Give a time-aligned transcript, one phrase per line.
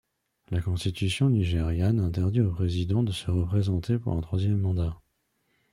[0.49, 4.99] La constitution nigériane interdit au président de se représenter pour un troisième mandat.